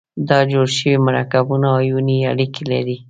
[0.29, 2.95] دا جوړ شوي مرکبونه آیوني اړیکې لري.